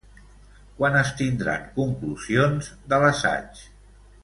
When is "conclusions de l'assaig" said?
1.77-3.63